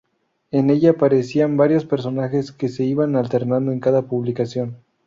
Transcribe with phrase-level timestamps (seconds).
[0.49, 4.77] En ella aparecían varios personajes, que se iban alternando en cada publicación.